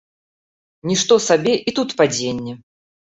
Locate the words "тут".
1.81-1.93